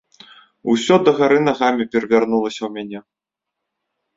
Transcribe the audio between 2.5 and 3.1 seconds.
ў мяне.